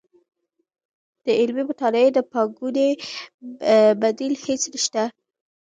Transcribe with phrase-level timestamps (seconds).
[1.25, 2.87] د علمي مطالعې د پانګوونې
[4.01, 5.03] بدیل هیڅ نشته.